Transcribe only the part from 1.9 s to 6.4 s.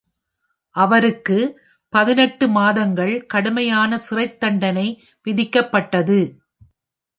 பதினெட்டு மாதங்கள் கடுமையான சிறைத்தண்டனை விதிக்கப்பட்டது.